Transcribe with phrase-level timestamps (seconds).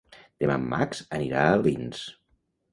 [0.43, 2.05] Demà en Max anirà a Alins.